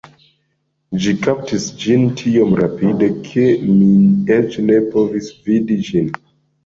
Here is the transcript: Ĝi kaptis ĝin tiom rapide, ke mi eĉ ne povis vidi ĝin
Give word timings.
Ĝi 1.03 1.11
kaptis 1.25 1.67
ĝin 1.83 2.07
tiom 2.23 2.55
rapide, 2.61 3.09
ke 3.29 3.45
mi 3.75 3.93
eĉ 4.39 4.59
ne 4.71 4.81
povis 4.97 5.31
vidi 5.51 5.79
ĝin 5.91 6.15